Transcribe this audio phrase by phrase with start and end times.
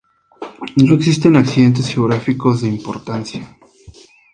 [0.77, 3.47] No existen accidentes geográficos de importancia.